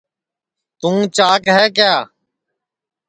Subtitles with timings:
[0.79, 1.93] توں چاک ہے کیا